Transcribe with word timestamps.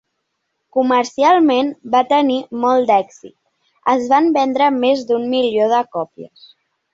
Comercialment 0.75 1.67
va 1.95 2.01
tenir 2.11 2.37
molt 2.63 2.89
d'èxit, 2.93 3.35
es 3.95 4.09
van 4.15 4.31
vendre 4.39 4.71
més 4.79 5.05
d'un 5.13 5.29
milió 5.35 5.69
de 5.75 5.85
còpies. 5.99 6.49